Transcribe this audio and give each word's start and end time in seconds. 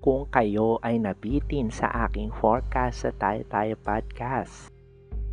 kung 0.00 0.24
kayo 0.32 0.80
ay 0.80 0.96
nabitin 0.96 1.68
sa 1.68 2.08
aking 2.08 2.32
forecast 2.32 3.04
sa 3.04 3.12
Tayo 3.20 3.44
Tayo 3.52 3.76
Podcast. 3.76 4.72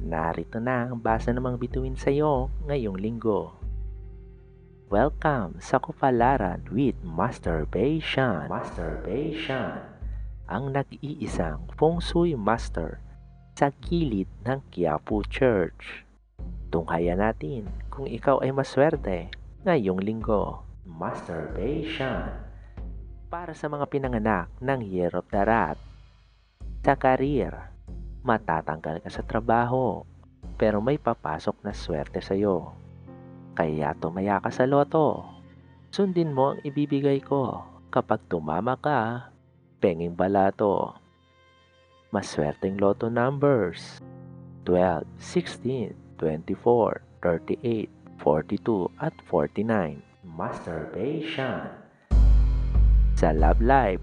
Narito 0.03 0.59
na 0.59 0.91
ang 0.91 0.99
basa 0.99 1.31
ng 1.31 1.39
mga 1.39 1.57
bituin 1.63 1.95
sa 1.95 2.11
iyo 2.11 2.51
ngayong 2.67 2.99
linggo. 2.99 3.55
Welcome 4.91 5.63
sa 5.63 5.79
Kupalaran 5.79 6.67
with 6.67 6.99
Masturbation. 6.99 8.51
Masturbation. 8.51 9.87
Ang 10.51 10.75
nag-iisang 10.75 11.71
feng 11.79 12.03
shui 12.03 12.35
master 12.35 12.99
sa 13.55 13.71
gilid 13.87 14.27
ng 14.43 14.59
Quiapo 14.67 15.23
Church. 15.31 16.03
Tunghayan 16.75 17.23
natin 17.23 17.71
kung 17.87 18.03
ikaw 18.03 18.43
ay 18.43 18.51
maswerte 18.51 19.31
ngayong 19.63 20.03
linggo. 20.03 20.67
Masturbation 20.83 22.46
para 23.37 23.53
sa 23.53 23.69
mga 23.69 23.85
pinanganak 23.85 24.49
ng 24.57 24.81
Year 24.81 25.13
of. 25.13 25.29
Sa 26.81 26.93
karir, 26.97 27.53
matatanggal 28.25 29.05
ka 29.05 29.13
sa 29.13 29.21
trabaho, 29.21 30.01
pero 30.57 30.81
may 30.81 30.97
papasok 30.97 31.61
na 31.61 31.69
swerte 31.69 32.17
sa 32.17 32.33
iyo. 32.33 32.73
Kaya 33.53 33.93
tumaya 33.93 34.41
ka 34.41 34.49
sa 34.49 34.65
loto. 34.65 35.21
Sundin 35.93 36.33
mo 36.33 36.57
ang 36.57 36.65
ibibigay 36.65 37.21
ko. 37.21 37.61
Kapag 37.93 38.25
tumama 38.25 38.73
ka, 38.73 39.29
penging 39.85 40.17
balato. 40.17 40.97
Maswerteng 42.09 42.81
loto 42.81 43.05
numbers 43.05 44.01
12, 44.65 45.05
16, 45.21 45.93
24, 46.17 47.05
38, 47.21 47.85
42 48.17 48.89
at 48.97 49.13
49. 49.29 50.01
Masturbation 50.25 51.86
sa 53.17 53.33
love 53.33 53.57
life, 53.65 53.97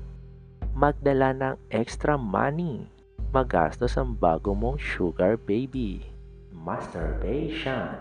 magdala 0.75 1.31
ng 1.31 1.55
extra 1.71 2.19
money. 2.19 2.91
Magastos 3.31 3.95
ang 3.95 4.11
bago 4.11 4.59
mong 4.59 4.75
sugar 4.83 5.39
baby. 5.39 6.03
Masturbation. 6.51 7.95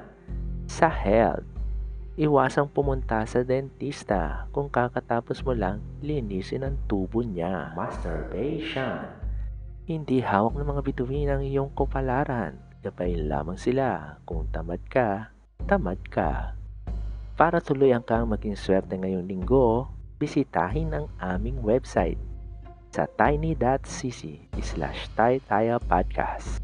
Sa 0.65 0.89
health, 0.89 1.45
iwasang 2.17 2.65
pumunta 2.65 3.21
sa 3.29 3.45
dentista 3.45 4.49
kung 4.49 4.73
kakatapos 4.73 5.45
mo 5.45 5.53
lang 5.53 5.85
linisin 6.01 6.65
ang 6.65 6.81
tubo 6.89 7.21
niya. 7.21 7.77
Masturbation. 7.77 9.05
Hindi 9.85 10.17
hawak 10.17 10.57
ng 10.57 10.65
mga 10.65 10.81
bituin 10.81 11.29
ang 11.29 11.45
iyong 11.45 11.69
kupalaran. 11.77 12.57
Gabay 12.81 13.21
lamang 13.21 13.61
sila 13.61 14.17
kung 14.25 14.49
tamad 14.49 14.81
ka, 14.89 15.29
tamad 15.69 16.01
ka. 16.09 16.57
Para 17.37 17.61
tuluyan 17.61 18.01
kang 18.01 18.25
maging 18.25 18.57
swerte 18.57 18.97
ngayong 18.97 19.29
linggo, 19.29 19.93
bisitahin 20.23 20.95
ang 20.95 21.11
aming 21.19 21.59
website 21.59 22.15
sa 22.95 23.03
tiny.cc 23.19 24.21
slash 24.63 25.11
podcast. 25.83 26.63